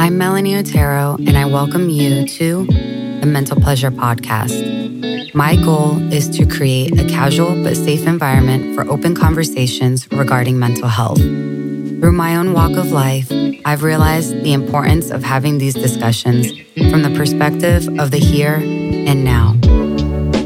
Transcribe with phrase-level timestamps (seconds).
[0.00, 5.34] I'm Melanie Otero, and I welcome you to the Mental Pleasure Podcast.
[5.34, 10.88] My goal is to create a casual but safe environment for open conversations regarding mental
[10.88, 11.18] health.
[11.18, 13.30] Through my own walk of life,
[13.66, 16.46] I've realized the importance of having these discussions
[16.90, 19.52] from the perspective of the here and now.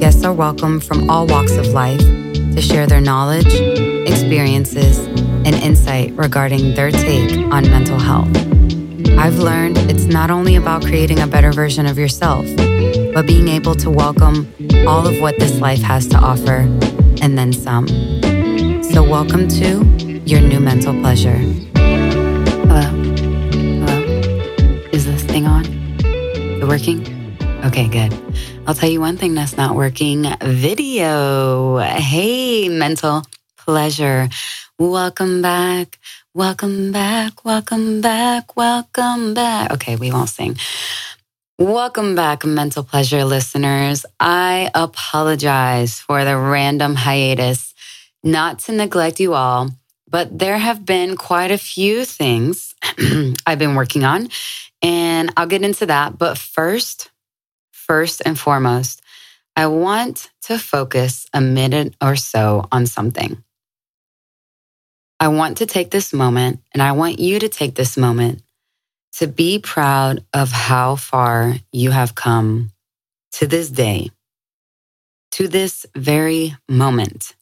[0.00, 3.54] Guests are welcome from all walks of life to share their knowledge,
[4.10, 4.98] experiences,
[5.46, 8.53] and insight regarding their take on mental health.
[9.18, 12.44] I've learned it's not only about creating a better version of yourself,
[13.14, 14.52] but being able to welcome
[14.86, 16.68] all of what this life has to offer
[17.22, 17.88] and then some.
[18.82, 19.84] So, welcome to
[20.26, 21.38] your new mental pleasure.
[22.66, 22.82] Hello?
[23.52, 24.02] Hello?
[24.92, 25.64] Is this thing on?
[25.64, 27.00] Is it working?
[27.64, 28.12] Okay, good.
[28.66, 31.78] I'll tell you one thing that's not working video.
[31.78, 33.22] Hey, mental
[33.56, 34.28] pleasure.
[34.78, 35.98] Welcome back.
[36.36, 39.70] Welcome back, welcome back, welcome back.
[39.70, 40.56] Okay, we won't sing.
[41.60, 44.04] Welcome back, mental pleasure listeners.
[44.18, 47.72] I apologize for the random hiatus,
[48.24, 49.70] not to neglect you all,
[50.08, 52.74] but there have been quite a few things
[53.46, 54.28] I've been working on,
[54.82, 56.18] and I'll get into that.
[56.18, 57.12] But first,
[57.70, 59.02] first and foremost,
[59.54, 63.44] I want to focus a minute or so on something.
[65.24, 68.42] I want to take this moment and I want you to take this moment
[69.14, 72.72] to be proud of how far you have come
[73.32, 74.10] to this day,
[75.32, 77.34] to this very moment.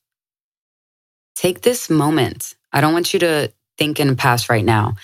[1.35, 2.55] Take this moment.
[2.73, 4.95] I don't want you to think in the past right now,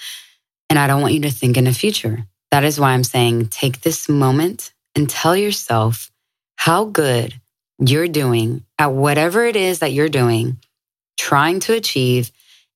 [0.71, 2.27] and I don't want you to think in the future.
[2.53, 6.13] That is why I'm saying take this moment and tell yourself
[6.55, 7.35] how good
[7.81, 10.59] you're doing at whatever it is that you're doing,
[11.17, 12.31] trying to achieve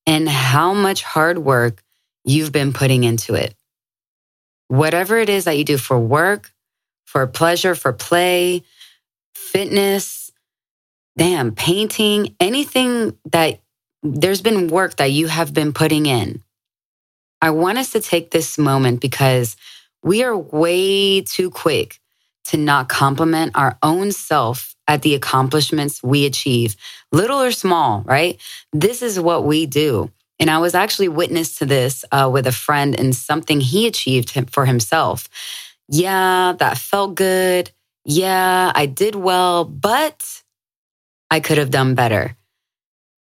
[0.06, 1.82] and how much hard work
[2.24, 3.54] you've been putting into it.
[4.68, 6.52] Whatever it is that you do for work,
[7.04, 8.62] for pleasure, for play,
[9.34, 10.32] fitness,
[11.16, 13.60] damn, painting, anything that
[14.02, 16.42] there's been work that you have been putting in.
[17.40, 19.56] I want us to take this moment because
[20.02, 22.00] we are way too quick
[22.44, 26.76] to not compliment our own self at the accomplishments we achieve,
[27.12, 28.40] little or small, right?
[28.72, 30.10] This is what we do.
[30.38, 34.50] And I was actually witness to this uh, with a friend and something he achieved
[34.50, 35.28] for himself.
[35.88, 37.70] Yeah, that felt good.
[38.04, 40.42] Yeah, I did well, but
[41.30, 42.36] I could have done better.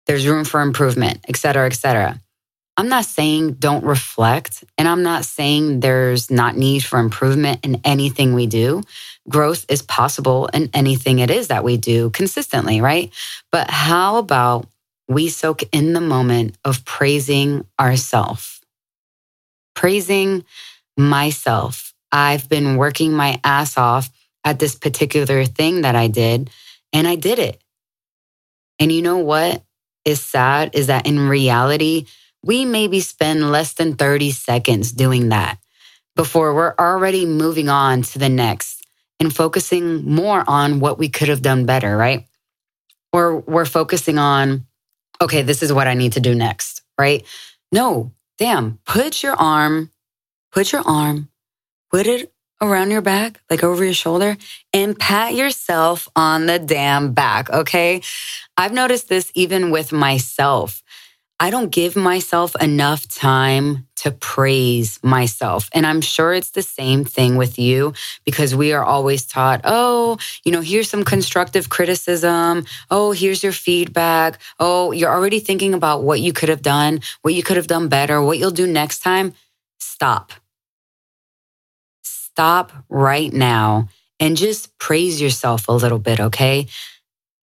[0.05, 2.21] There's room for improvement, et cetera, et cetera.
[2.77, 7.81] I'm not saying don't reflect, and I'm not saying there's not need for improvement in
[7.83, 8.83] anything we do.
[9.27, 13.11] Growth is possible in anything it is that we do consistently, right?
[13.51, 14.67] But how about
[15.07, 18.61] we soak in the moment of praising ourselves?
[19.73, 20.45] Praising
[20.95, 21.95] myself.
[22.11, 24.09] I've been working my ass off
[24.43, 26.51] at this particular thing that I did,
[26.93, 27.59] and I did it.
[28.79, 29.63] And you know what
[30.05, 32.05] is sad is that in reality,
[32.47, 35.59] we maybe spend less than 30 seconds doing that
[36.15, 38.87] before we're already moving on to the next
[39.19, 42.25] and focusing more on what we could have done better, right?
[43.11, 44.65] Or we're focusing on,
[45.21, 47.25] okay, this is what I need to do next, right?
[47.71, 49.91] No, damn, put your arm,
[50.51, 51.29] put your arm,
[51.91, 54.37] put it around your back, like over your shoulder,
[54.73, 58.01] and pat yourself on the damn back, okay?
[58.55, 60.81] I've noticed this even with myself.
[61.39, 65.69] I don't give myself enough time to praise myself.
[65.71, 67.93] And I'm sure it's the same thing with you
[68.25, 72.65] because we are always taught, oh, you know, here's some constructive criticism.
[72.89, 74.39] Oh, here's your feedback.
[74.59, 77.87] Oh, you're already thinking about what you could have done, what you could have done
[77.87, 79.33] better, what you'll do next time.
[79.79, 80.31] Stop.
[82.03, 86.67] Stop right now and just praise yourself a little bit, okay?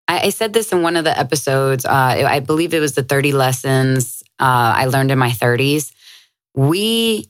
[0.07, 1.85] I, I said this in one of the episodes.
[1.85, 5.91] Uh, I believe it was the 30 lessons uh, I learned in my 30s.
[6.53, 7.29] We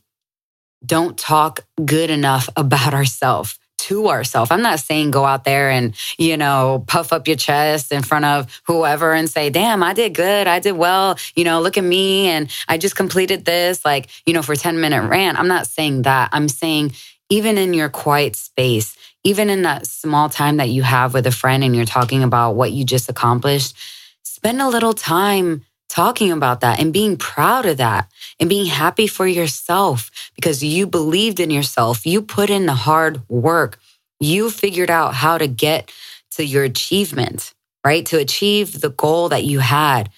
[0.85, 4.51] don't talk good enough about ourselves to ourselves.
[4.51, 8.25] I'm not saying go out there and, you know, puff up your chest in front
[8.25, 10.47] of whoever and say, damn, I did good.
[10.47, 11.17] I did well.
[11.35, 12.27] You know, look at me.
[12.27, 15.37] And I just completed this, like, you know, for 10 minute rant.
[15.37, 16.29] I'm not saying that.
[16.31, 16.93] I'm saying
[17.29, 21.31] even in your quiet space, even in that small time that you have with a
[21.31, 23.75] friend and you're talking about what you just accomplished,
[24.23, 29.07] spend a little time talking about that and being proud of that and being happy
[29.07, 32.05] for yourself because you believed in yourself.
[32.05, 33.79] You put in the hard work.
[34.19, 35.91] You figured out how to get
[36.31, 38.05] to your achievement, right?
[38.07, 40.09] To achieve the goal that you had.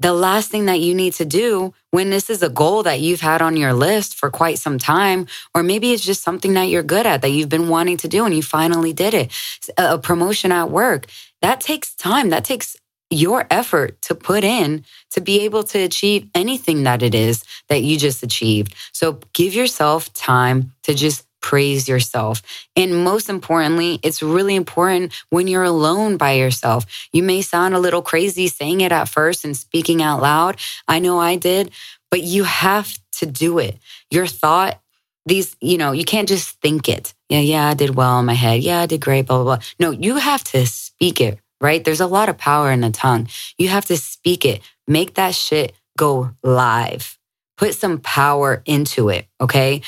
[0.00, 3.20] The last thing that you need to do when this is a goal that you've
[3.20, 6.82] had on your list for quite some time, or maybe it's just something that you're
[6.82, 9.30] good at that you've been wanting to do and you finally did it,
[9.76, 11.06] a promotion at work,
[11.42, 12.30] that takes time.
[12.30, 12.76] That takes
[13.10, 17.82] your effort to put in to be able to achieve anything that it is that
[17.82, 18.74] you just achieved.
[18.92, 22.42] So give yourself time to just praise yourself.
[22.76, 26.86] And most importantly, it's really important when you're alone by yourself.
[27.12, 30.56] You may sound a little crazy saying it at first and speaking out loud.
[30.86, 31.70] I know I did,
[32.10, 33.78] but you have to do it.
[34.10, 34.80] Your thought,
[35.26, 37.14] these, you know, you can't just think it.
[37.28, 38.60] Yeah, yeah, I did well in my head.
[38.60, 39.64] Yeah, I did great, blah, blah, blah.
[39.78, 41.84] No, you have to speak it, right?
[41.84, 43.28] There's a lot of power in the tongue.
[43.58, 47.18] You have to speak it, make that shit go live,
[47.56, 49.82] put some power into it, okay?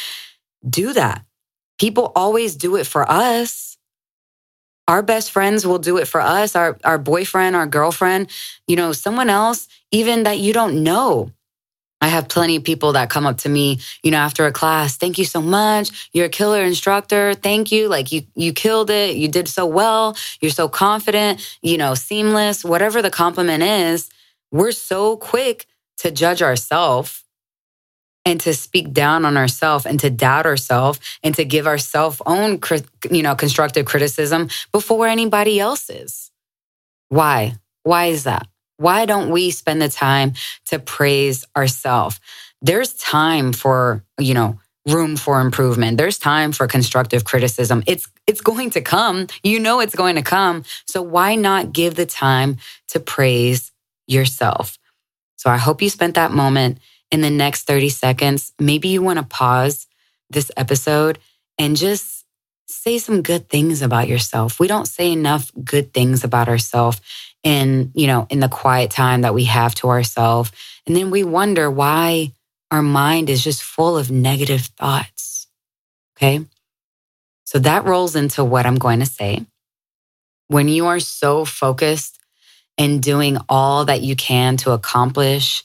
[0.69, 1.25] Do that
[1.82, 3.76] people always do it for us.
[4.87, 8.31] Our best friends will do it for us, our, our boyfriend, our girlfriend,
[8.69, 11.32] you know, someone else, even that you don't know.
[12.00, 14.96] I have plenty of people that come up to me, you know, after a class.
[14.96, 16.08] Thank you so much.
[16.12, 17.34] You're a killer instructor.
[17.34, 17.88] Thank you.
[17.88, 19.17] Like you, you killed it.
[19.17, 20.17] You did so well.
[20.40, 24.08] You're so confident, you know, seamless, whatever the compliment is.
[24.52, 25.67] We're so quick
[25.99, 27.21] to judge ourselves
[28.24, 32.60] and to speak down on ourselves and to doubt ourselves and to give ourselves own
[33.10, 36.30] you know constructive criticism before anybody else's.
[37.08, 37.54] Why?
[37.82, 38.46] Why is that?
[38.76, 40.34] Why don't we spend the time
[40.66, 42.20] to praise ourselves
[42.62, 44.58] there's time for you know
[44.88, 45.96] room for improvement.
[45.96, 47.82] There's time for constructive criticism.
[47.86, 49.26] It's it's going to come.
[49.42, 50.64] You know it's going to come.
[50.86, 52.56] So why not give the time
[52.88, 53.72] to praise
[54.06, 54.78] yourself?
[55.36, 56.78] So i hope you spent that moment
[57.12, 59.86] in the next 30 seconds, maybe you want to pause
[60.30, 61.18] this episode
[61.58, 62.24] and just
[62.66, 64.58] say some good things about yourself.
[64.58, 67.00] We don't say enough good things about ourselves
[67.44, 70.50] in, you know, in the quiet time that we have to ourselves.
[70.86, 72.32] And then we wonder why
[72.70, 75.46] our mind is just full of negative thoughts.
[76.16, 76.46] Okay.
[77.44, 79.44] So that rolls into what I'm going to say.
[80.48, 82.18] When you are so focused
[82.78, 85.62] and doing all that you can to accomplish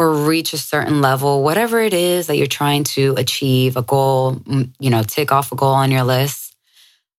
[0.00, 4.40] or reach a certain level, whatever it is that you're trying to achieve, a goal,
[4.78, 6.56] you know, tick off a goal on your list,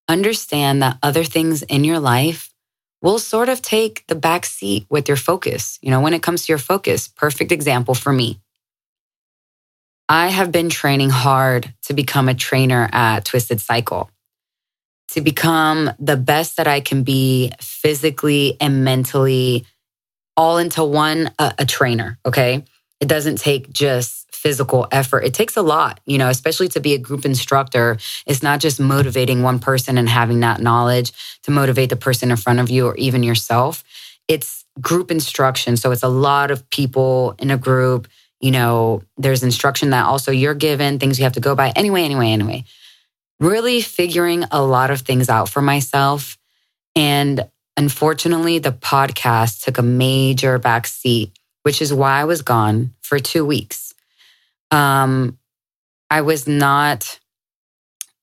[0.09, 2.51] understand that other things in your life
[2.99, 5.77] will sort of take the back seat with your focus.
[5.83, 8.39] You know, when it comes to your focus, perfect example for me.
[10.09, 14.09] I have been training hard to become a trainer at Twisted Cycle,
[15.09, 19.67] to become the best that I can be physically and mentally
[20.37, 22.17] all into one a, a trainer.
[22.25, 22.63] Okay.
[22.99, 25.23] It doesn't take just physical effort.
[25.23, 27.97] It takes a lot, you know, especially to be a group instructor.
[28.25, 31.11] It's not just motivating one person and having that knowledge
[31.43, 33.83] to motivate the person in front of you or even yourself.
[34.27, 35.77] It's group instruction.
[35.77, 38.07] So it's a lot of people in a group.
[38.39, 41.69] You know, there's instruction that also you're given, things you have to go by.
[41.75, 42.63] Anyway, anyway, anyway.
[43.39, 46.37] Really figuring a lot of things out for myself.
[46.95, 47.47] And
[47.77, 51.31] unfortunately, the podcast took a major backseat
[51.63, 53.93] which is why I was gone for two weeks.
[54.71, 55.37] Um,
[56.09, 57.19] I was not,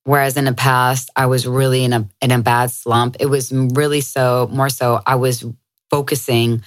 [0.05, 3.17] whereas in the past, I was really in a, in a bad slump.
[3.21, 5.45] It was really so, more so, I was
[5.91, 6.62] focusing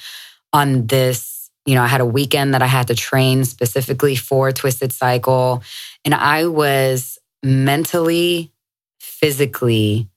[0.53, 1.49] on this.
[1.65, 5.61] You know, I had a weekend that I had to train specifically for Twisted Cycle,
[6.03, 8.51] and I was mentally,
[8.99, 10.09] physically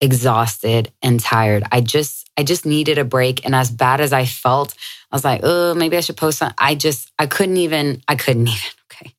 [0.00, 1.64] exhausted and tired.
[1.70, 3.44] I just, I just needed a break.
[3.44, 4.74] And as bad as I felt,
[5.10, 6.54] I was like, oh, maybe I should post something.
[6.58, 8.70] I just, I couldn't even, I couldn't even.
[8.92, 9.14] Okay.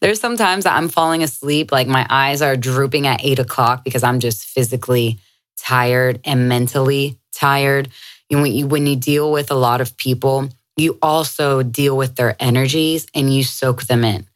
[0.00, 4.02] There's sometimes that I'm falling asleep, like my eyes are drooping at eight o'clock because
[4.02, 5.18] I'm just physically
[5.58, 7.88] tired and mentally tired.
[8.28, 11.96] You know, when you, when you deal with a lot of people, you also deal
[11.96, 14.26] with their energies and you soak them in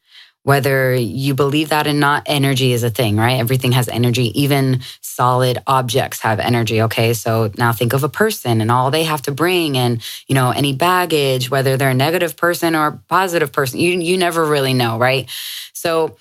[0.45, 3.39] whether you believe that or not, energy is a thing, right?
[3.39, 4.33] Everything has energy.
[4.41, 6.83] Even solid objects have energy.
[6.83, 7.15] Okay.
[7.15, 10.51] So now think of a person and all they have to bring and, you know,
[10.51, 14.75] any baggage, whether they're a negative person or a positive person, you, you never really
[14.75, 15.31] know, right?
[15.73, 16.17] So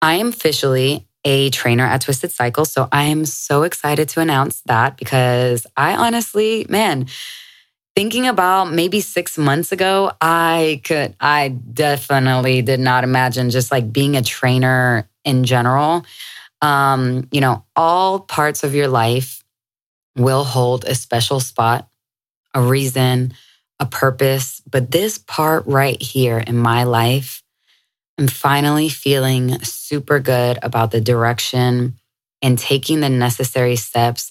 [0.00, 2.64] I am officially a trainer at Twisted Cycle.
[2.64, 7.08] So I am so excited to announce that because I honestly, man,
[7.94, 13.92] thinking about maybe six months ago, I could, I definitely did not imagine just like
[13.92, 16.04] being a trainer in general.
[16.62, 19.42] Um, you know, all parts of your life
[20.16, 21.88] will hold a special spot,
[22.54, 23.34] a reason,
[23.78, 24.60] a purpose.
[24.70, 27.42] But this part right here in my life,
[28.18, 31.98] I'm finally feeling super good about the direction
[32.42, 34.30] and taking the necessary steps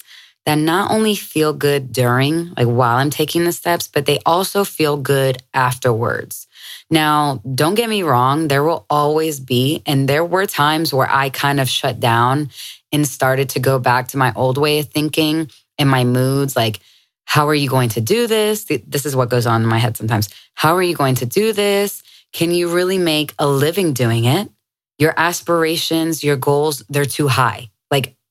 [0.50, 4.64] that not only feel good during, like while I'm taking the steps, but they also
[4.64, 6.48] feel good afterwards.
[6.90, 11.30] Now, don't get me wrong, there will always be, and there were times where I
[11.30, 12.50] kind of shut down
[12.90, 16.56] and started to go back to my old way of thinking and my moods.
[16.56, 16.80] Like,
[17.26, 18.64] how are you going to do this?
[18.64, 20.30] This is what goes on in my head sometimes.
[20.54, 22.02] How are you going to do this?
[22.32, 24.50] Can you really make a living doing it?
[24.98, 27.70] Your aspirations, your goals, they're too high.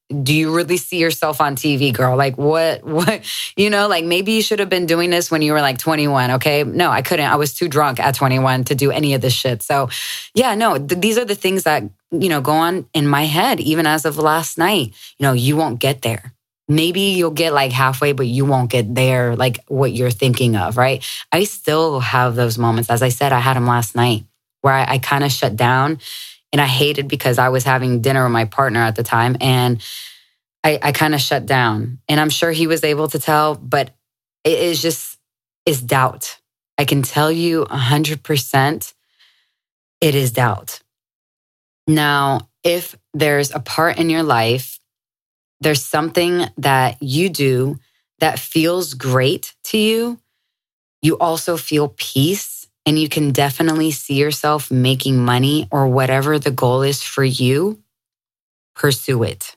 [0.09, 2.17] Do you really see yourself on TV, girl?
[2.17, 3.21] Like, what, what,
[3.55, 6.31] you know, like maybe you should have been doing this when you were like 21.
[6.31, 6.63] Okay.
[6.63, 7.27] No, I couldn't.
[7.29, 9.61] I was too drunk at 21 to do any of this shit.
[9.61, 9.89] So,
[10.33, 13.59] yeah, no, th- these are the things that, you know, go on in my head,
[13.59, 14.93] even as of last night.
[15.17, 16.33] You know, you won't get there.
[16.67, 20.77] Maybe you'll get like halfway, but you won't get there, like what you're thinking of,
[20.77, 21.03] right?
[21.31, 22.91] I still have those moments.
[22.91, 24.25] As I said, I had them last night
[24.61, 25.99] where I, I kind of shut down
[26.51, 29.81] and I hated because I was having dinner with my partner at the time and
[30.63, 31.99] I, I kind of shut down.
[32.07, 33.91] And I'm sure he was able to tell, but
[34.43, 35.17] it is just
[35.65, 36.37] is doubt.
[36.77, 38.93] I can tell you 100%
[40.01, 40.81] it is doubt.
[41.87, 44.79] Now, if there's a part in your life,
[45.61, 47.79] there's something that you do
[48.19, 50.19] that feels great to you,
[51.01, 52.58] you also feel peace
[52.89, 57.79] and you can definitely see yourself making money or whatever the goal is for you,
[58.75, 59.55] pursue it.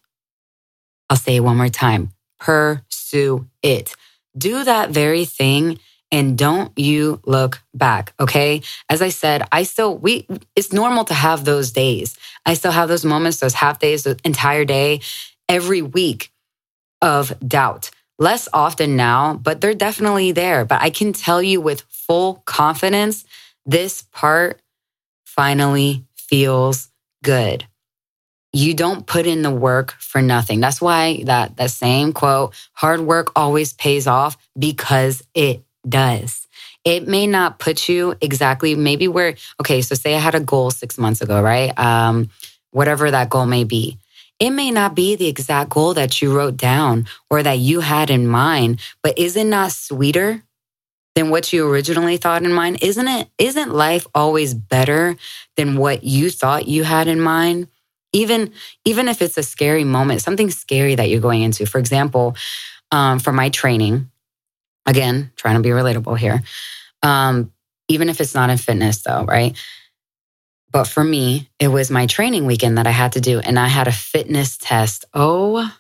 [1.11, 2.13] I'll say it one more time
[2.43, 3.95] pursue it.
[4.37, 5.79] Do that very thing
[6.11, 8.13] and don't you look back.
[8.19, 8.63] Okay.
[8.89, 12.17] As I said, I still, we, it's normal to have those days.
[12.45, 15.01] I still have those moments, those half days, the entire day,
[15.49, 16.33] every week
[17.01, 17.91] of doubt.
[18.19, 20.65] Less often now, but they're definitely there.
[20.65, 23.25] But I can tell you with full confidence,
[23.67, 24.61] this part
[25.25, 26.89] finally feels
[27.25, 27.67] good.
[28.53, 30.61] You don't put in the work for nothing.
[30.61, 36.47] That's why that, that same quote, hard work always pays off because it does.
[36.85, 40.71] It may not put you exactly maybe where, okay, so say I had a goal
[40.71, 41.77] six months ago, right?
[41.79, 42.29] Um,
[42.73, 43.99] whatever that goal may be.
[44.43, 48.11] It may not be the exact goal that you wrote down or that you had
[48.11, 50.43] in mind, but is it not sweeter
[51.15, 52.83] than what you originally thought in mind?
[52.83, 53.29] Isn't it?
[53.39, 55.15] Isn't life always better
[55.57, 57.69] than what you thought you had in mind?
[58.13, 58.51] Even,
[58.85, 61.65] even if it's a scary moment, something scary that you're going into.
[61.65, 62.35] For example,
[62.91, 64.11] um, for my training,
[64.87, 66.43] again, trying to be relatable here.
[67.05, 67.53] Um,
[67.87, 69.57] even if it's not in fitness though, right?
[70.73, 73.69] But for me, it was my training weekend that I had to do, and I
[73.69, 75.05] had a fitness test.
[75.15, 75.71] Oh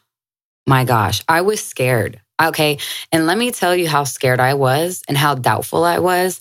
[0.67, 2.21] my gosh, I was scared.
[2.41, 2.79] Okay.
[3.11, 6.41] And let me tell you how scared I was and how doubtful I was.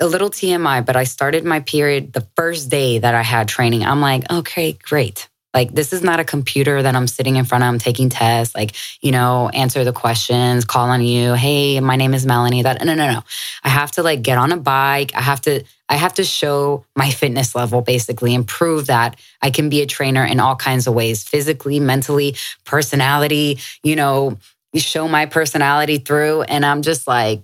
[0.00, 3.84] A little TMI, but I started my period the first day that I had training.
[3.84, 5.29] I'm like, okay, great.
[5.52, 7.68] Like, this is not a computer that I'm sitting in front of.
[7.68, 11.34] I'm taking tests, like, you know, answer the questions, call on you.
[11.34, 12.62] Hey, my name is Melanie.
[12.62, 13.22] That, no, no, no.
[13.64, 15.10] I have to like get on a bike.
[15.14, 19.50] I have to, I have to show my fitness level basically and prove that I
[19.50, 24.38] can be a trainer in all kinds of ways physically, mentally, personality, you know,
[24.76, 26.42] show my personality through.
[26.42, 27.42] And I'm just like,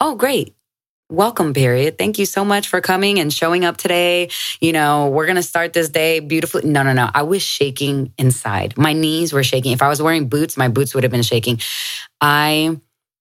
[0.00, 0.55] oh, great
[1.08, 1.98] welcome period.
[1.98, 4.28] Thank you so much for coming and showing up today.
[4.60, 6.64] You know, we're going to start this day beautifully.
[6.64, 7.08] No, no, no.
[7.14, 8.76] I was shaking inside.
[8.76, 9.72] My knees were shaking.
[9.72, 11.60] If I was wearing boots, my boots would have been shaking.
[12.20, 12.80] I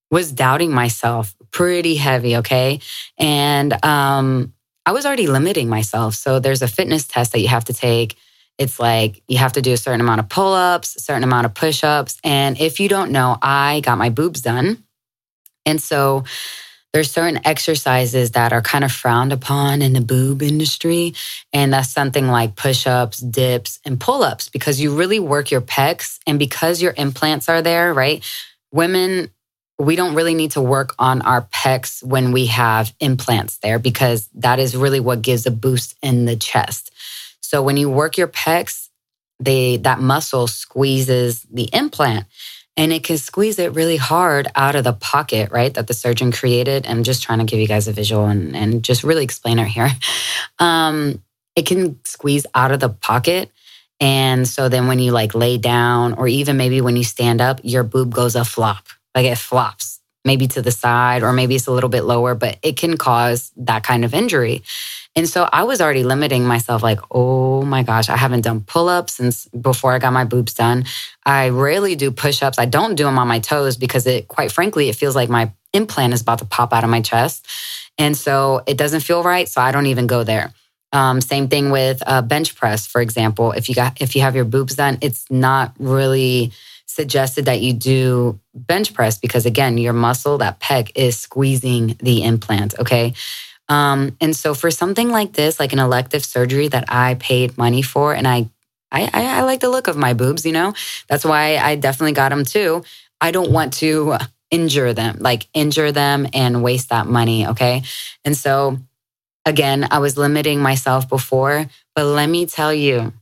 [0.09, 2.79] was doubting myself pretty heavy, okay?
[3.17, 4.53] And um
[4.87, 6.13] I was already limiting myself.
[6.13, 8.15] So there's a fitness test that you have to take.
[8.57, 11.53] It's like you have to do a certain amount of pull-ups, a certain amount of
[11.53, 14.83] push-ups, and if you don't know, I got my boobs done.
[15.65, 16.23] And so
[16.95, 21.13] there's certain exercises that are kind of frowned upon in the boob industry.
[21.51, 25.59] And that's something like push ups, dips, and pull ups because you really work your
[25.59, 26.19] pecs.
[26.25, 28.23] And because your implants are there, right?
[28.71, 29.29] Women,
[29.77, 34.29] we don't really need to work on our pecs when we have implants there because
[34.35, 36.93] that is really what gives a boost in the chest.
[37.41, 38.87] So when you work your pecs,
[39.37, 42.25] they that muscle squeezes the implant
[42.77, 45.73] and it can squeeze it really hard out of the pocket, right?
[45.73, 46.85] That the surgeon created.
[46.87, 49.67] I'm just trying to give you guys a visual and, and just really explain it
[49.67, 49.89] here.
[50.57, 51.21] Um,
[51.57, 53.51] it can squeeze out of the pocket.
[53.99, 57.59] And so then when you like lay down or even maybe when you stand up,
[57.63, 61.67] your boob goes a flop, like it flops, maybe to the side or maybe it's
[61.67, 64.63] a little bit lower, but it can cause that kind of injury.
[65.17, 68.89] And so I was already limiting myself, like, oh my gosh, I haven't done pull
[68.89, 70.85] ups since before I got my boobs done.
[71.25, 72.59] I rarely do push ups.
[72.59, 75.53] I don't do them on my toes because it, quite frankly, it feels like my
[75.71, 77.47] implant is about to pop out of my chest.
[77.97, 79.47] And so it doesn't feel right.
[79.47, 80.53] So I don't even go there.
[80.91, 83.51] Um, same thing with bench press, for example.
[83.53, 86.51] If you got if you have your boobs done, it's not really
[86.85, 92.23] suggested that you do bench press because again, your muscle, that pec is squeezing the
[92.23, 92.77] implant.
[92.79, 93.13] Okay.
[93.67, 97.81] Um, and so for something like this, like an elective surgery that I paid money
[97.81, 98.49] for, and I,
[98.91, 100.73] I, I like the look of my boobs, you know,
[101.07, 102.83] that's why I definitely got them too.
[103.19, 104.17] I don't want to
[104.51, 107.47] injure them, like injure them and waste that money.
[107.47, 107.83] Okay.
[108.23, 108.77] And so
[109.45, 113.13] again, I was limiting myself before, but let me tell you,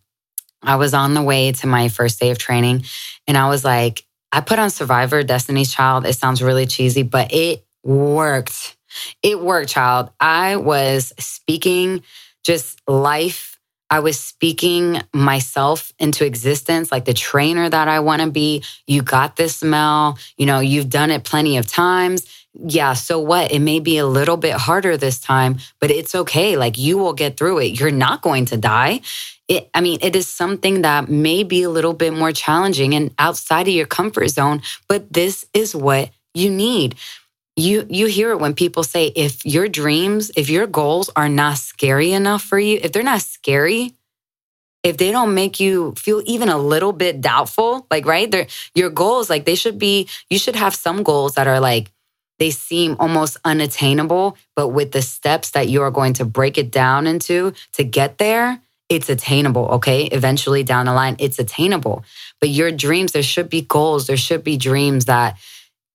[0.62, 2.85] I was on the way to my first day of training
[3.27, 6.05] and I was like, I put on Survivor Destiny's Child.
[6.05, 8.75] It sounds really cheesy, but it worked.
[9.21, 10.12] It worked, child.
[10.19, 12.03] I was speaking
[12.43, 13.59] just life.
[13.89, 18.63] I was speaking myself into existence, like the trainer that I want to be.
[18.88, 20.17] You got this, Mel.
[20.38, 22.25] You know, you've done it plenty of times.
[22.55, 23.51] Yeah, so what?
[23.51, 26.55] It may be a little bit harder this time, but it's okay.
[26.55, 27.79] Like you will get through it.
[27.79, 29.01] You're not going to die.
[29.47, 33.13] It, I mean, it is something that may be a little bit more challenging and
[33.19, 36.95] outside of your comfort zone, but this is what you need
[37.55, 41.57] you you hear it when people say if your dreams if your goals are not
[41.57, 43.93] scary enough for you if they're not scary
[44.81, 48.29] if they don't make you feel even a little bit doubtful like right?
[48.29, 51.91] They're, your goals like they should be you should have some goals that are like
[52.39, 56.72] they seem almost unattainable but with the steps that you are going to break it
[56.72, 60.05] down into to get there it's attainable okay?
[60.05, 62.03] Eventually down the line it's attainable.
[62.39, 65.38] But your dreams there should be goals there should be dreams that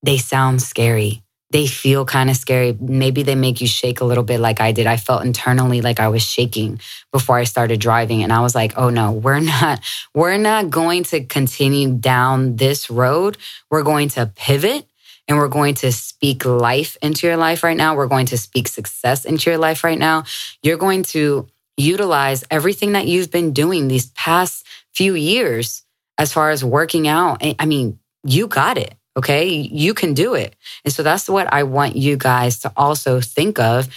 [0.04, 2.76] they sound scary they feel kind of scary.
[2.78, 4.86] Maybe they make you shake a little bit like I did.
[4.86, 8.74] I felt internally like I was shaking before I started driving and I was like,
[8.76, 9.80] "Oh no, we're not
[10.14, 13.38] we're not going to continue down this road.
[13.70, 14.86] We're going to pivot
[15.26, 17.94] and we're going to speak life into your life right now.
[17.94, 20.24] We're going to speak success into your life right now.
[20.62, 25.82] You're going to utilize everything that you've been doing these past few years
[26.16, 27.42] as far as working out.
[27.58, 28.97] I mean, you got it.
[29.18, 29.48] Okay.
[29.48, 30.56] You can do it.
[30.84, 33.88] And so that's what I want you guys to also think of.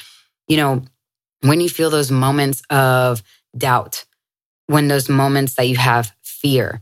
[0.48, 0.84] You know,
[1.42, 3.24] when you feel those moments of
[3.58, 4.06] doubt,
[4.68, 6.82] when those moments that you have fear,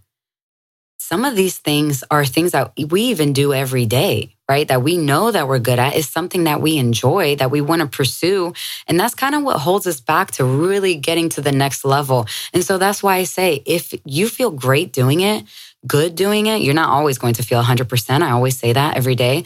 [0.97, 4.67] some of these things are things that we even do every day, right?
[4.67, 7.81] That we know that we're good at is something that we enjoy, that we want
[7.81, 8.53] to pursue.
[8.87, 12.27] And that's kind of what holds us back to really getting to the next level.
[12.53, 15.45] And so that's why I say if you feel great doing it,
[15.87, 16.61] good doing it.
[16.61, 18.21] You're not always going to feel 100%.
[18.21, 19.45] I always say that every day.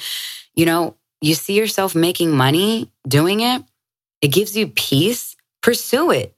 [0.55, 3.63] You know, you see yourself making money doing it,
[4.21, 5.35] it gives you peace.
[5.61, 6.35] Pursue it.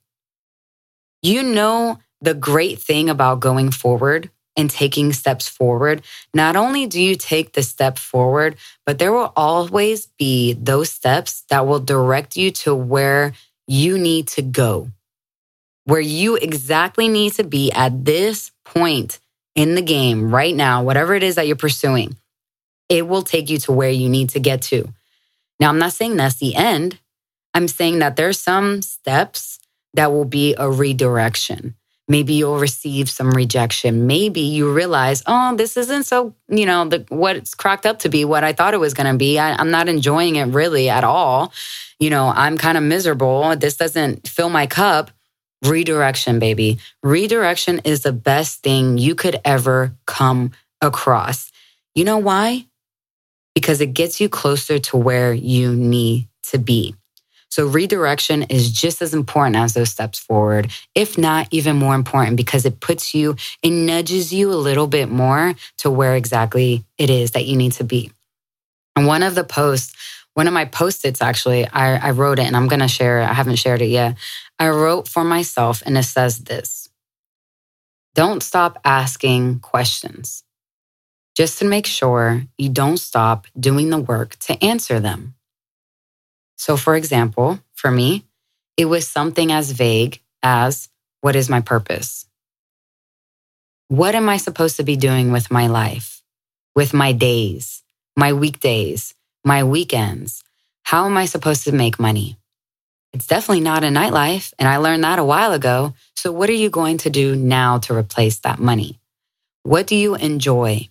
[1.21, 6.03] You know, the great thing about going forward and taking steps forward,
[6.33, 8.55] not only do you take the step forward,
[8.85, 13.33] but there will always be those steps that will direct you to where
[13.67, 14.89] you need to go,
[15.85, 19.19] where you exactly need to be at this point
[19.55, 22.15] in the game right now, whatever it is that you're pursuing,
[22.89, 24.93] it will take you to where you need to get to.
[25.59, 26.99] Now, I'm not saying that's the end.
[27.53, 29.59] I'm saying that there's some steps
[29.93, 31.75] that will be a redirection.
[32.07, 34.05] Maybe you'll receive some rejection.
[34.05, 38.09] Maybe you realize, oh, this isn't so, you know, the, what it's cracked up to
[38.09, 39.39] be, what I thought it was going to be.
[39.39, 41.51] I, I'm not enjoying it really at all.
[41.97, 43.55] You know, I'm kind of miserable.
[43.55, 45.09] This doesn't fill my cup.
[45.65, 46.79] Redirection, baby.
[47.03, 50.51] Redirection is the best thing you could ever come
[50.81, 51.51] across.
[51.93, 52.65] You know why?
[53.53, 56.95] Because it gets you closer to where you need to be.
[57.49, 62.35] So, redirection is just as important as those steps forward, if not even more important,
[62.35, 67.09] because it puts you, it nudges you a little bit more to where exactly it
[67.09, 68.11] is that you need to be.
[68.95, 69.93] And one of the posts,
[70.33, 73.21] one of my post its actually, I, I wrote it and I'm going to share
[73.21, 73.25] it.
[73.25, 74.17] I haven't shared it yet.
[74.57, 76.89] I wrote for myself and it says this
[78.13, 80.43] Don't stop asking questions
[81.35, 85.35] just to make sure you don't stop doing the work to answer them.
[86.57, 88.25] So, for example, for me,
[88.77, 90.89] it was something as vague as
[91.21, 92.27] What is my purpose?
[93.87, 96.21] What am I supposed to be doing with my life,
[96.75, 97.83] with my days,
[98.15, 100.43] my weekdays, my weekends?
[100.83, 102.37] How am I supposed to make money?
[103.15, 104.53] It's definitely not a nightlife.
[104.59, 105.93] And I learned that a while ago.
[106.17, 108.99] So, what are you going to do now to replace that money?
[109.63, 110.89] What do you enjoy?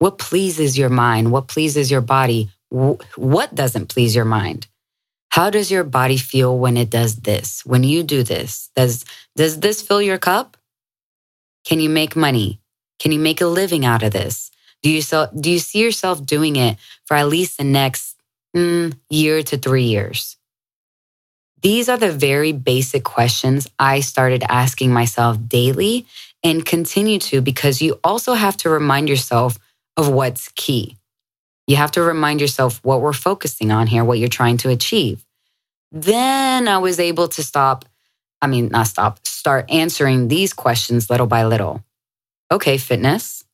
[0.00, 1.30] What pleases your mind?
[1.30, 2.50] What pleases your body?
[2.70, 4.66] What doesn't please your mind?
[5.28, 7.64] How does your body feel when it does this?
[7.64, 8.70] When you do this?
[8.74, 9.04] Does,
[9.36, 10.56] does this fill your cup?
[11.64, 12.60] Can you make money?
[12.98, 14.50] Can you make a living out of this?
[14.82, 18.16] Do you, so, do you see yourself doing it for at least the next
[18.56, 20.36] mm, year to three years?
[21.62, 26.06] These are the very basic questions I started asking myself daily
[26.42, 29.58] and continue to because you also have to remind yourself
[29.96, 30.96] of what's key.
[31.66, 35.24] You have to remind yourself what we're focusing on here, what you're trying to achieve.
[35.92, 37.84] Then I was able to stop,
[38.40, 41.84] I mean, not stop, start answering these questions little by little.
[42.50, 43.44] Okay, fitness.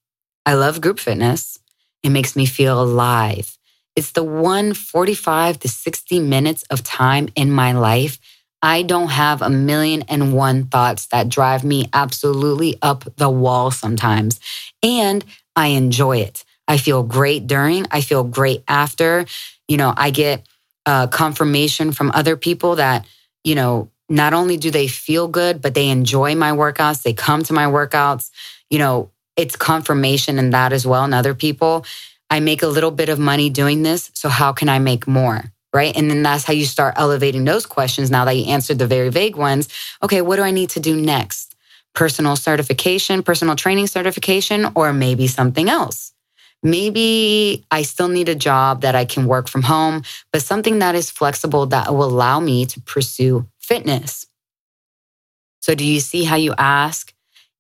[0.45, 1.59] I love group fitness.
[2.03, 3.56] It makes me feel alive.
[3.97, 8.19] It's the one 45 to 60 minutes of time in my life.
[8.63, 13.71] I don't have a million and one thoughts that drive me absolutely up the wall
[13.71, 14.41] sometimes.
[14.83, 16.45] And I enjoy it.
[16.69, 19.25] I feel great during, I feel great after.
[19.69, 20.47] You know, I get
[20.85, 23.07] uh, confirmation from other people that,
[23.45, 27.03] you know, not only do they feel good, but they enjoy my workouts.
[27.03, 28.31] They come to my workouts.
[28.71, 31.05] You know, it's confirmation in that as well.
[31.05, 31.85] And other people,
[32.31, 34.11] I make a little bit of money doing this.
[34.15, 35.45] So how can I make more?
[35.73, 35.97] Right.
[35.97, 38.11] And then that's how you start elevating those questions.
[38.11, 39.69] Now that you answered the very vague ones.
[40.03, 40.23] Okay.
[40.23, 41.55] What do I need to do next?
[41.95, 46.13] Personal certification, personal training certification, or maybe something else.
[46.63, 50.95] Maybe I still need a job that I can work from home, but something that
[50.95, 54.27] is flexible that will allow me to pursue fitness.
[55.61, 57.13] So, do you see how you ask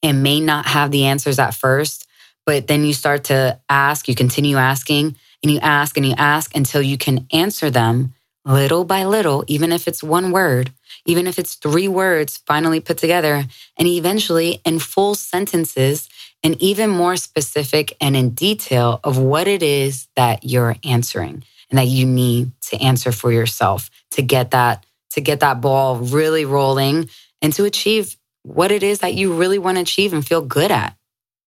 [0.02, 2.06] and may not have the answers at first,
[2.46, 6.56] but then you start to ask, you continue asking, and you ask and you ask
[6.56, 10.70] until you can answer them little by little, even if it's one word,
[11.04, 13.44] even if it's three words finally put together,
[13.76, 16.09] and eventually in full sentences
[16.42, 21.78] and even more specific and in detail of what it is that you're answering and
[21.78, 26.44] that you need to answer for yourself to get that to get that ball really
[26.44, 27.09] rolling
[27.40, 30.70] and to achieve what it is that you really want to achieve and feel good
[30.70, 30.94] at.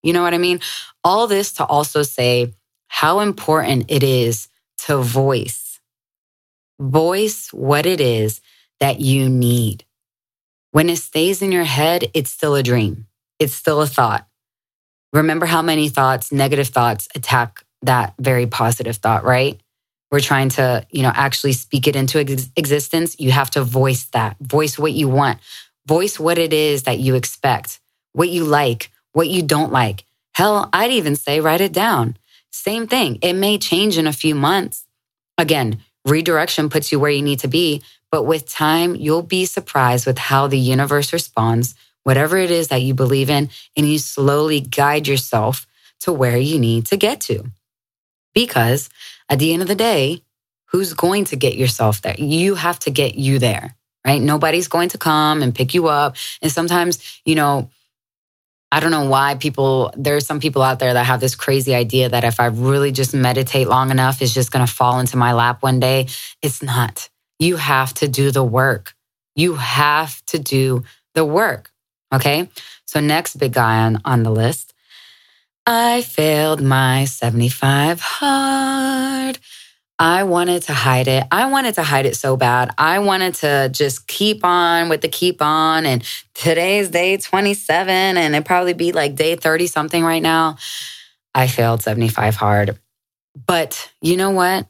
[0.03, 0.59] You know what I mean?
[1.03, 2.53] All this to also say
[2.87, 4.47] how important it is
[4.85, 5.79] to voice.
[6.79, 8.41] Voice what it is
[8.79, 9.83] that you need.
[10.71, 13.07] When it stays in your head, it's still a dream.
[13.39, 14.27] It's still a thought.
[15.11, 19.59] Remember how many thoughts, negative thoughts attack that very positive thought, right?
[20.11, 23.15] We're trying to, you know, actually speak it into ex- existence.
[23.19, 25.39] You have to voice that, voice what you want,
[25.87, 27.79] voice what it is that you expect,
[28.13, 30.05] what you like, what you don't like.
[30.33, 32.17] Hell, I'd even say write it down.
[32.51, 33.19] Same thing.
[33.21, 34.85] It may change in a few months.
[35.37, 40.05] Again, redirection puts you where you need to be, but with time, you'll be surprised
[40.05, 44.59] with how the universe responds whatever it is that you believe in, and you slowly
[44.59, 45.67] guide yourself
[45.99, 47.43] to where you need to get to.
[48.33, 48.89] Because
[49.29, 50.23] at the end of the day,
[50.65, 52.15] who's going to get yourself there?
[52.17, 54.21] You have to get you there, right?
[54.21, 56.15] Nobody's going to come and pick you up.
[56.41, 57.69] And sometimes, you know,
[58.71, 62.09] I don't know why people, there's some people out there that have this crazy idea
[62.09, 65.33] that if I really just meditate long enough, it's just going to fall into my
[65.33, 66.07] lap one day.
[66.41, 67.09] It's not.
[67.39, 68.93] You have to do the work.
[69.35, 70.83] You have to do
[71.15, 71.71] the work.
[72.13, 72.49] Okay.
[72.85, 74.73] So, next big guy on, on the list.
[75.65, 79.39] I failed my 75 hard.
[80.01, 81.25] I wanted to hide it.
[81.29, 82.71] I wanted to hide it so bad.
[82.77, 85.85] I wanted to just keep on with the keep on.
[85.85, 86.01] And
[86.33, 90.55] today's day 27, and it'd probably be like day 30 something right now.
[91.35, 92.79] I failed 75 hard.
[93.45, 94.67] But you know what?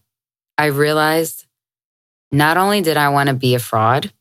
[0.57, 1.45] I realized
[2.31, 4.11] not only did I want to be a fraud,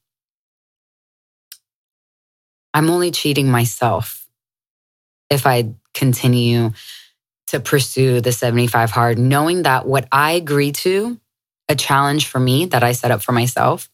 [2.74, 4.26] I'm only cheating myself
[5.30, 6.72] if I continue
[7.48, 11.18] to pursue the 75 hard, knowing that what I agree to,
[11.68, 13.88] a challenge for me that I set up for myself,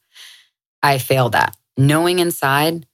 [0.82, 1.56] I failed at.
[1.76, 2.86] Knowing inside,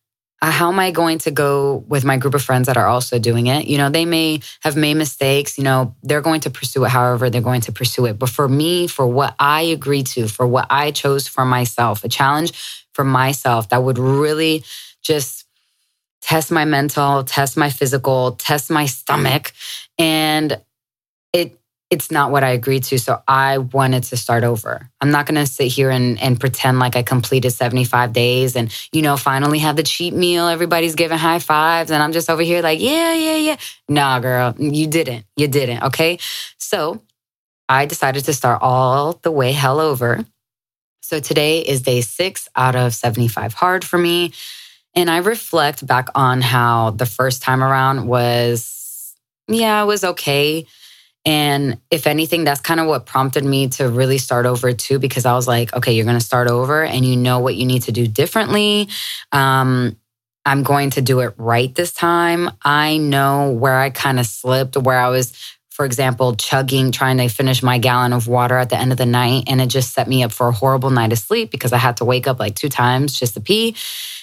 [0.43, 3.19] uh, how am I going to go with my group of friends that are also
[3.19, 3.67] doing it?
[3.67, 5.59] You know, they may have made mistakes.
[5.59, 8.19] You know, they're going to pursue it however they're going to pursue it.
[8.19, 12.09] But for me, for what I agree to, for what I chose for myself, a
[12.09, 12.53] challenge
[12.95, 14.65] for myself that would really
[15.03, 15.45] just
[16.21, 19.53] test my mental, test my physical, test my stomach.
[19.99, 20.61] And
[21.33, 22.99] it it's not what I agreed to.
[23.01, 24.89] So I wanted to start over.
[25.01, 29.03] I'm not gonna sit here and, and pretend like I completed 75 days and, you
[29.03, 30.47] know, finally have the cheat meal.
[30.47, 31.91] Everybody's giving high fives.
[31.91, 33.57] And I'm just over here like, yeah, yeah, yeah.
[33.89, 35.25] Nah, girl, you didn't.
[35.35, 35.83] You didn't.
[35.83, 36.21] Okay.
[36.59, 37.03] So
[37.69, 40.25] I decided to start all the way hell over.
[41.03, 44.33] So today is day six out of 75 hard for me.
[44.95, 49.15] And I reflect back on how the first time around was,
[49.49, 50.67] yeah, it was okay.
[51.25, 55.27] And if anything, that's kind of what prompted me to really start over too, because
[55.27, 57.83] I was like, okay, you're going to start over and you know what you need
[57.83, 58.89] to do differently.
[59.31, 59.97] Um,
[60.47, 62.51] I'm going to do it right this time.
[62.63, 65.33] I know where I kind of slipped, where I was
[65.81, 69.07] for example, chugging, trying to finish my gallon of water at the end of the
[69.07, 69.45] night.
[69.47, 71.97] And it just set me up for a horrible night of sleep because I had
[71.99, 73.75] to wake up like two times just to pee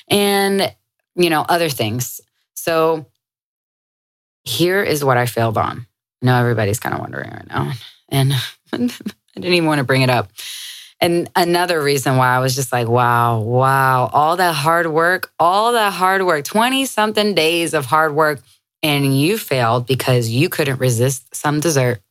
[0.09, 0.73] and,
[1.15, 2.21] you know, other things.
[2.53, 3.05] So
[4.43, 5.85] here is what I failed on.
[6.21, 7.73] I know everybody's kind of wondering right now.
[8.09, 8.33] And
[8.73, 10.29] I didn't even want to bring it up.
[10.99, 15.73] And another reason why I was just like, wow, wow, all that hard work, all
[15.73, 18.41] that hard work, 20 something days of hard work,
[18.81, 22.01] and you failed because you couldn't resist some dessert.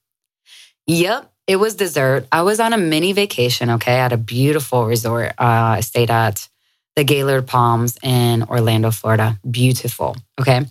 [0.86, 2.28] Yep, it was dessert.
[2.30, 5.30] I was on a mini vacation, okay, at a beautiful resort.
[5.30, 6.48] Uh, I stayed at
[6.96, 9.38] the Gaylord Palms in Orlando, Florida.
[9.48, 10.66] Beautiful, okay?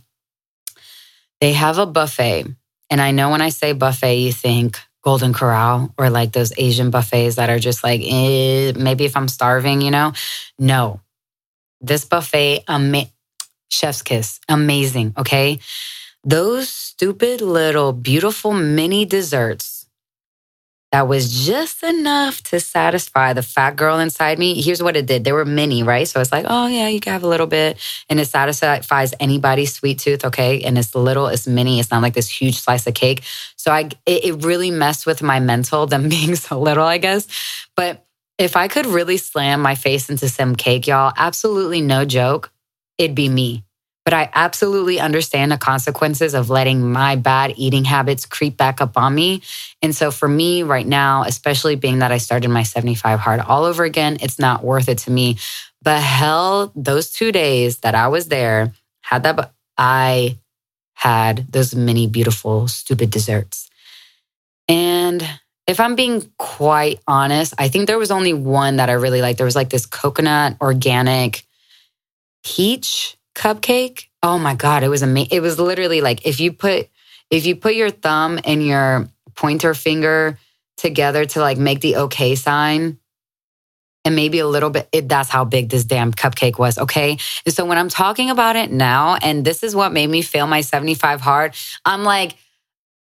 [1.40, 2.48] They have a buffet.
[2.90, 6.90] And I know when I say buffet, you think Golden Corral or like those Asian
[6.90, 10.14] buffets that are just like, eh, maybe if I'm starving, you know?
[10.58, 11.02] No.
[11.82, 13.10] This buffet, ama-
[13.70, 15.14] chef's kiss, amazing.
[15.18, 15.60] Okay.
[16.24, 19.75] Those stupid little beautiful mini desserts
[20.96, 24.62] that was just enough to satisfy the fat girl inside me.
[24.62, 25.26] Here's what it did.
[25.26, 26.08] there were mini, right?
[26.08, 27.78] So it's like, oh yeah, you can have a little bit.
[28.08, 30.62] And it satisfies anybody's sweet tooth, okay?
[30.62, 31.82] And it's little, it's mini.
[31.82, 33.24] It's not like this huge slice of cake.
[33.58, 37.28] So I it, it really messed with my mental, them being so little, I guess.
[37.76, 38.06] But
[38.38, 42.54] if I could really slam my face into some cake, y'all, absolutely no joke,
[42.98, 43.65] it'd be me
[44.06, 48.98] but I absolutely understand the consequences of letting my bad eating habits creep back up
[48.98, 49.42] on me.
[49.82, 53.66] And so for me right now, especially being that I started my 75 hard all
[53.66, 55.38] over again, it's not worth it to me.
[55.82, 60.38] But hell, those two days that I was there, had that, I
[60.94, 63.70] had those many beautiful, stupid desserts.
[64.68, 65.28] And
[65.68, 69.38] if I'm being quite honest, I think there was only one that I really liked.
[69.38, 71.44] There was like this coconut organic
[72.44, 74.06] peach cupcake.
[74.24, 75.30] Oh my god, it was amazing.
[75.32, 76.90] It was literally like if you put
[77.30, 80.40] if you put your thumb and your pointer finger
[80.78, 82.98] together to like make the okay sign
[84.04, 87.54] and maybe a little bit it, that's how big this damn cupcake was okay and
[87.54, 90.62] so when i'm talking about it now and this is what made me fail my
[90.62, 92.36] 75 hard i'm like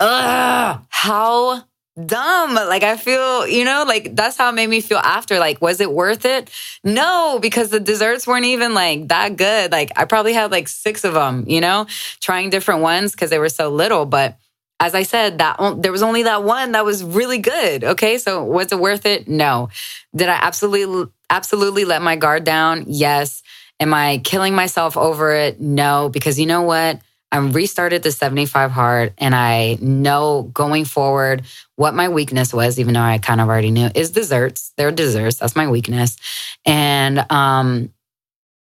[0.01, 1.65] ugh how
[2.05, 2.55] dumb.
[2.55, 5.39] Like I feel, you know, like that's how it made me feel after.
[5.39, 6.51] Like, was it worth it?
[6.85, 9.73] No, because the desserts weren't even like that good.
[9.73, 11.87] Like I probably had like six of them, you know,
[12.21, 14.05] trying different ones because they were so little.
[14.05, 14.37] But
[14.79, 17.83] as I said, that there was only that one that was really good.
[17.83, 18.19] Okay.
[18.19, 19.27] So was it worth it?
[19.27, 19.71] No.
[20.15, 22.85] Did I absolutely, absolutely let my guard down?
[22.87, 23.43] Yes.
[23.81, 25.61] Am I killing myself over it?
[25.61, 27.01] No, because you know what?
[27.33, 31.43] I restarted the 75 hard and I know going forward
[31.75, 34.73] what my weakness was, even though I kind of already knew, is desserts.
[34.77, 35.37] They're desserts.
[35.37, 36.17] That's my weakness.
[36.65, 37.93] And um,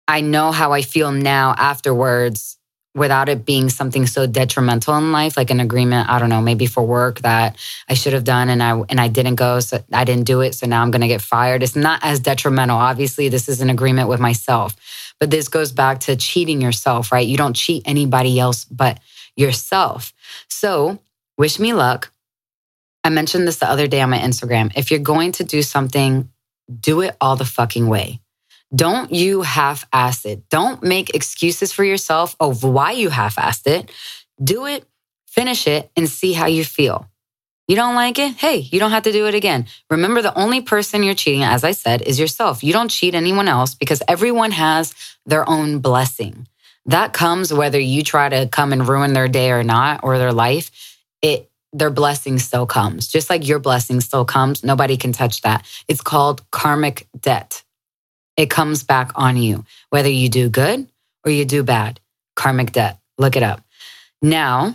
[0.07, 2.57] I know how I feel now afterwards
[2.95, 6.67] without it being something so detrimental in life like an agreement i don't know maybe
[6.67, 7.57] for work that
[7.89, 10.55] i should have done and i and i didn't go so i didn't do it
[10.55, 13.69] so now i'm going to get fired it's not as detrimental obviously this is an
[13.69, 14.77] agreement with myself
[15.21, 19.01] but this goes back to cheating yourself right you don't cheat anybody else but
[19.37, 20.13] yourself
[20.49, 20.99] so
[21.39, 22.13] wish me luck
[23.03, 26.29] i mentioned this the other day on my instagram if you're going to do something
[26.81, 28.21] do it all the fucking way
[28.75, 30.49] don't you half ass it.
[30.49, 33.91] Don't make excuses for yourself of why you half assed it.
[34.43, 34.85] Do it,
[35.27, 37.09] finish it, and see how you feel.
[37.69, 38.35] You don't like it?
[38.35, 39.67] Hey, you don't have to do it again.
[39.91, 42.63] Remember, the only person you're cheating, as I said, is yourself.
[42.63, 44.95] You don't cheat anyone else because everyone has
[45.27, 46.47] their own blessing.
[46.87, 50.33] That comes whether you try to come and ruin their day or not, or their
[50.33, 50.71] life.
[51.23, 53.09] It their blessing still comes.
[53.09, 55.67] Just like your blessing still comes, nobody can touch that.
[55.89, 57.63] It's called karmic debt
[58.37, 60.89] it comes back on you, whether you do good
[61.25, 62.01] or you do bad.
[62.37, 62.99] Karmic debt.
[63.19, 63.63] Look it up.
[64.23, 64.75] Now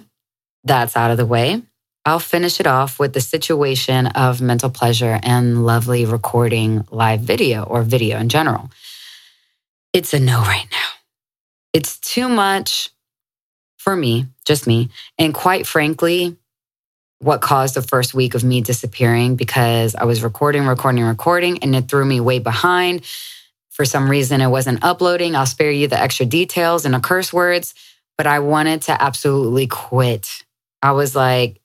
[0.63, 1.61] that's out of the way.
[2.09, 7.61] I'll finish it off with the situation of mental pleasure and lovely recording live video
[7.61, 8.71] or video in general.
[9.93, 10.87] It's a no right now.
[11.71, 12.89] It's too much
[13.77, 14.89] for me, just me.
[15.19, 16.35] And quite frankly,
[17.19, 21.75] what caused the first week of me disappearing because I was recording, recording, recording, and
[21.75, 23.05] it threw me way behind.
[23.69, 25.35] For some reason, it wasn't uploading.
[25.35, 27.75] I'll spare you the extra details and the curse words,
[28.17, 30.43] but I wanted to absolutely quit.
[30.81, 31.58] I was like,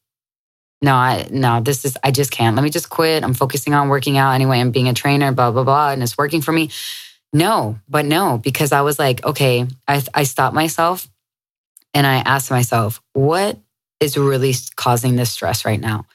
[0.83, 2.57] no, I, no, this is, I just can't.
[2.57, 3.25] Let me just quit.
[3.25, 4.61] I'm focusing on working out anyway.
[4.61, 5.91] I'm being a trainer, blah, blah, blah.
[5.91, 6.71] And it's working for me.
[7.33, 11.09] No, but no, because I was like, okay, I, I stopped myself
[11.95, 13.59] and I asked myself, what
[13.99, 16.07] is really causing this stress right now?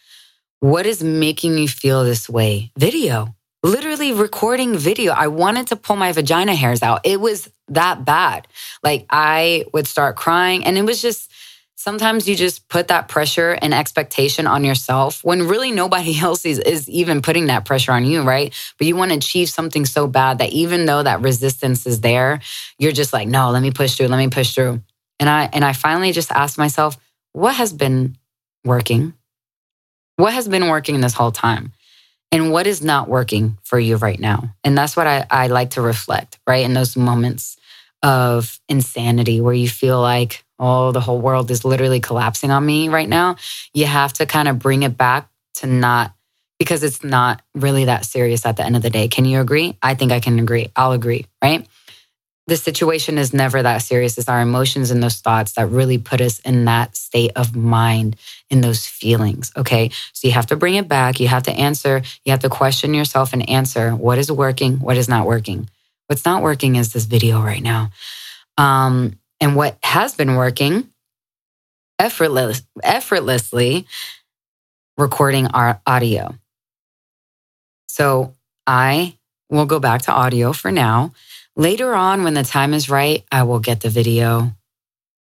[0.59, 2.71] What is making me feel this way?
[2.77, 5.11] Video literally recording video.
[5.11, 7.01] I wanted to pull my vagina hairs out.
[7.03, 8.47] It was that bad.
[8.83, 11.31] Like I would start crying and it was just
[11.79, 16.59] sometimes you just put that pressure and expectation on yourself when really nobody else is,
[16.59, 18.53] is even putting that pressure on you, right?
[18.77, 22.41] But you want to achieve something so bad that even though that resistance is there,
[22.77, 24.81] you're just like, no, let me push through, let me push through.
[25.21, 26.97] And I and I finally just asked myself,
[27.31, 28.17] what has been
[28.65, 29.13] working?
[30.17, 31.71] What has been working this whole time?
[32.31, 34.53] And what is not working for you right now?
[34.65, 36.65] And that's what I, I like to reflect, right?
[36.65, 37.57] In those moments
[38.03, 42.89] of insanity where you feel like, oh, the whole world is literally collapsing on me
[42.89, 43.37] right now,
[43.73, 46.13] you have to kind of bring it back to not,
[46.57, 49.07] because it's not really that serious at the end of the day.
[49.07, 49.77] Can you agree?
[49.81, 50.69] I think I can agree.
[50.75, 51.67] I'll agree, right?
[52.47, 54.17] The situation is never that serious.
[54.17, 58.15] It's our emotions and those thoughts that really put us in that state of mind,
[58.49, 59.51] in those feelings.
[59.55, 59.91] Okay.
[60.13, 61.19] So you have to bring it back.
[61.19, 62.01] You have to answer.
[62.25, 65.69] You have to question yourself and answer what is working, what is not working.
[66.07, 67.91] What's not working is this video right now.
[68.57, 70.89] Um, and what has been working
[71.97, 73.85] effortless, effortlessly
[74.97, 76.35] recording our audio.
[77.87, 78.33] So
[78.65, 79.17] I
[79.49, 81.13] will go back to audio for now.
[81.55, 84.55] Later on, when the time is right, I will get the video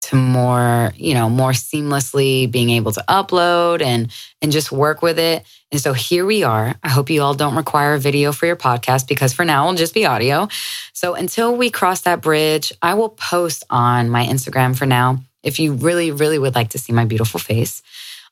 [0.02, 5.20] to more, you know, more seamlessly being able to upload and and just work with
[5.20, 5.46] it.
[5.72, 6.76] And so here we are.
[6.82, 9.78] I hope you all don't require a video for your podcast because for now it'll
[9.78, 10.48] just be audio.
[10.94, 15.20] So until we cross that bridge, I will post on my Instagram for now.
[15.44, 17.82] If you really, really would like to see my beautiful face,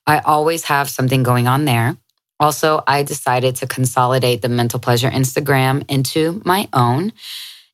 [0.06, 1.98] I always have something going on there.
[2.40, 7.12] Also, I decided to consolidate the mental pleasure Instagram into my own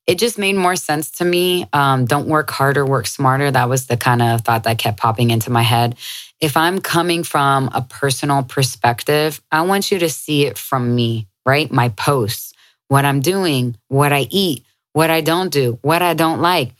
[0.05, 1.65] it just made more sense to me.
[1.71, 3.49] Um, don't work harder, work smarter.
[3.49, 5.95] That was the kind of thought that kept popping into my head.
[6.41, 11.27] If I'm coming from a personal perspective, I want you to see it from me,
[11.45, 11.71] right?
[11.71, 12.53] My posts,
[12.89, 16.73] what I'm doing, what I eat, what I don't do, what I don't like,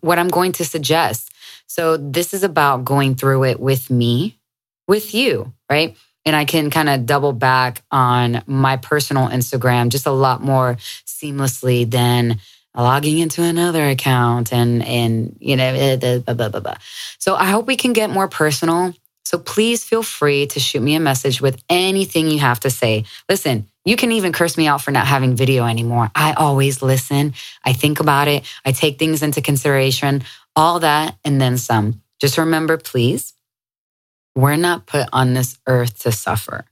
[0.00, 1.32] what I'm going to suggest.
[1.66, 4.38] So this is about going through it with me,
[4.86, 5.96] with you, right?
[6.24, 10.76] And I can kind of double back on my personal Instagram just a lot more
[11.06, 12.38] seamlessly than
[12.76, 16.74] logging into another account and and you know eh, blah, blah, blah, blah.
[17.18, 18.94] so i hope we can get more personal.
[19.24, 23.04] So please feel free to shoot me a message with anything you have to say.
[23.28, 26.10] Listen you can even curse me out for not having video anymore.
[26.14, 27.32] I always listen.
[27.64, 28.44] I think about it.
[28.62, 30.24] I take things into consideration.
[30.54, 32.02] All that and then some.
[32.20, 33.32] Just remember please
[34.34, 36.64] we're not put on this earth to suffer.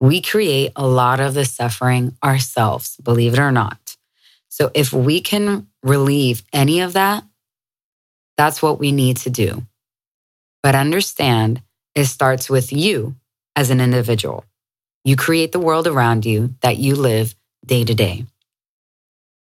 [0.00, 3.78] We create a lot of the suffering ourselves believe it or not
[4.52, 7.24] so if we can relieve any of that,
[8.36, 9.62] that's what we need to do.
[10.62, 11.62] But understand
[11.94, 13.16] it starts with you
[13.56, 14.44] as an individual.
[15.04, 17.34] You create the world around you that you live
[17.64, 18.26] day to day.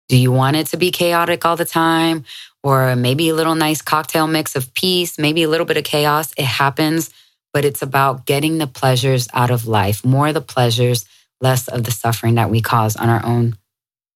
[0.09, 2.25] Do you want it to be chaotic all the time?
[2.63, 6.33] Or maybe a little nice cocktail mix of peace, maybe a little bit of chaos?
[6.39, 7.11] It happens,
[7.53, 11.05] but it's about getting the pleasures out of life, more of the pleasures,
[11.43, 13.59] less of the suffering that we cause on our own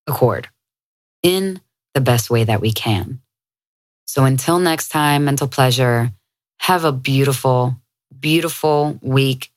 [0.06, 0.48] accord
[1.22, 1.60] in
[1.94, 3.20] the best way that we can.
[4.06, 6.12] So until next time, mental pleasure,
[6.58, 7.76] have a beautiful,
[8.18, 9.52] beautiful week.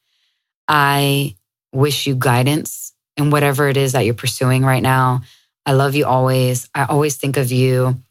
[0.67, 1.35] I
[1.71, 5.21] wish you guidance in whatever it is that you're pursuing right now.
[5.65, 6.69] I love you always.
[6.75, 8.01] I always think of you.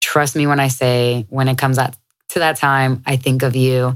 [0.00, 3.94] Trust me when I say, when it comes to that time, I think of you.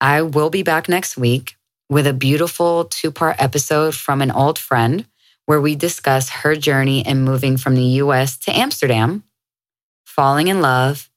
[0.00, 1.56] I will be back next week
[1.90, 5.06] with a beautiful two part episode from an old friend
[5.48, 9.24] where we discuss her journey in moving from the US to Amsterdam,
[10.04, 11.08] falling in love,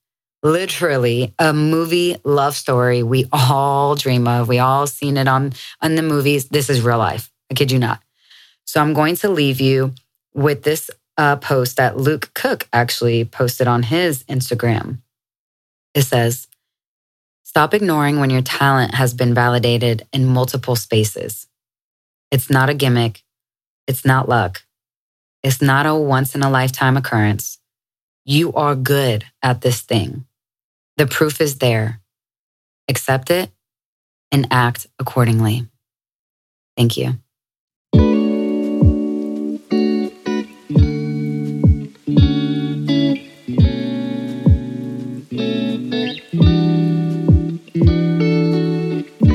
[0.41, 4.47] literally a movie love story we all dream of.
[4.47, 6.47] We all seen it on, on the movies.
[6.47, 7.29] This is real life.
[7.51, 8.01] I kid you not.
[8.63, 9.93] So I'm going to leave you
[10.33, 14.99] with this uh, post that Luke Cook actually posted on his Instagram.
[15.93, 16.47] It says,
[17.43, 21.47] Stop ignoring when your talent has been validated in multiple spaces.
[22.31, 23.23] It's not a gimmick,
[23.91, 24.63] it's not luck.
[25.43, 27.59] It's not a once in a lifetime occurrence.
[28.23, 30.23] You are good at this thing.
[30.95, 31.99] The proof is there.
[32.87, 33.51] Accept it
[34.31, 35.67] and act accordingly.
[36.77, 37.19] Thank you.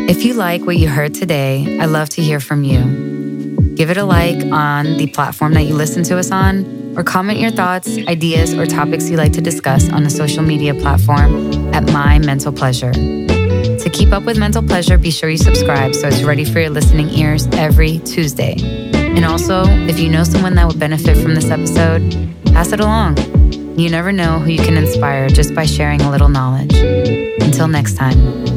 [0.08, 3.25] If you like what you heard today, I'd love to hear from you
[3.76, 7.38] give it a like on the platform that you listen to us on, or comment
[7.38, 11.84] your thoughts, ideas, or topics you'd like to discuss on the social media platform at
[11.92, 12.92] My Mental Pleasure.
[12.92, 16.70] To keep up with Mental Pleasure, be sure you subscribe so it's ready for your
[16.70, 18.56] listening ears every Tuesday.
[18.94, 22.02] And also, if you know someone that would benefit from this episode,
[22.46, 23.18] pass it along.
[23.78, 26.74] You never know who you can inspire just by sharing a little knowledge.
[26.74, 28.55] Until next time.